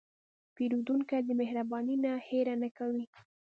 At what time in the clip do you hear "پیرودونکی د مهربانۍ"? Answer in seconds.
0.55-1.95